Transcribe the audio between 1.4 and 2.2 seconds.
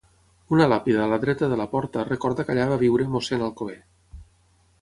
de la porta